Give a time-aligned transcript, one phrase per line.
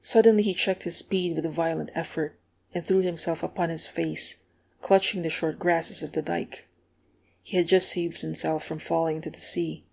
[0.00, 2.40] Suddenly he checked his speed with a violent effort,
[2.72, 4.38] and threw himself upon his face,
[4.80, 6.66] clutching the short grasses of the dike.
[7.42, 9.84] He had just saved himself from falling into the sea.